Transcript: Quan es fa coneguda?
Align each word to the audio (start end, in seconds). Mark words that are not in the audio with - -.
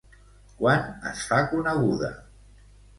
Quan 0.61 0.89
es 1.11 1.23
fa 1.29 1.41
coneguda? 1.55 2.13